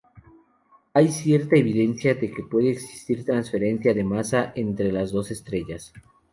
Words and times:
Hay 0.95 1.09
cierta 1.09 1.57
evidencia 1.57 2.15
de 2.15 2.31
que 2.31 2.41
puede 2.41 2.71
existir 2.71 3.23
transferencia 3.23 3.93
de 3.93 4.03
masa 4.03 4.51
entre 4.55 4.91
las 4.91 5.11
dos 5.11 5.29
estrellas. 5.29 5.93